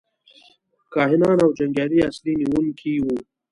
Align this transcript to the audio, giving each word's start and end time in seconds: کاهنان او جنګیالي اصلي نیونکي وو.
کاهنان 0.93 1.37
او 1.43 1.49
جنګیالي 1.57 1.99
اصلي 2.09 2.33
نیونکي 2.39 2.93
وو. 3.03 3.15